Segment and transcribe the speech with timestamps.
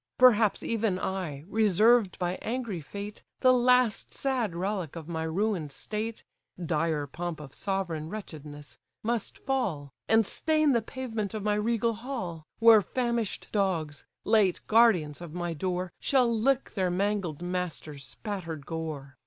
[0.17, 6.23] Perhaps even I, reserved by angry fate, The last sad relic of my ruin'd state,
[6.59, 12.47] (Dire pomp of sovereign wretchedness!) must fall, And stain the pavement of my regal hall;
[12.57, 19.17] Where famish'd dogs, late guardians of my door, Shall lick their mangled master's spatter'd gore.